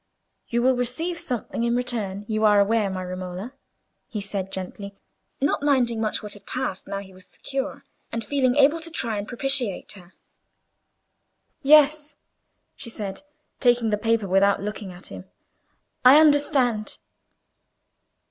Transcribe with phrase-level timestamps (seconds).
[0.47, 3.53] "You will receive something in return, you are aware, my Romola?"
[4.07, 4.95] he said, gently,
[5.39, 8.89] not minding so much what had passed, now he was secure; and feeling able to
[8.89, 10.13] try and propitiate her.
[11.61, 12.15] "Yes,"
[12.75, 13.21] she said,
[13.59, 15.25] taking the paper, without looking at him,
[16.03, 16.97] "I understand."